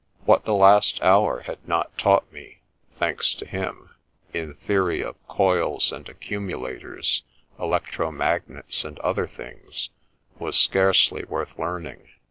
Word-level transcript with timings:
What 0.25 0.45
the 0.45 0.55
last 0.55 0.99
hour 1.03 1.41
had 1.41 1.59
not 1.67 1.95
taught 1.95 2.33
me 2.33 2.61
(thanks 2.97 3.35
to 3.35 3.45
him) 3.45 3.91
in 4.33 4.55
theory 4.55 5.01
of 5.03 5.15
coils 5.27 5.91
and 5.91 6.09
accumulators, 6.09 7.21
electro 7.59 8.09
magnets 8.11 8.83
and 8.83 8.97
other 9.01 9.27
things, 9.27 9.91
was 10.39 10.57
scarcely 10.59 11.23
worth 11.25 11.55
learn 11.59 11.85
ing. 11.85 12.07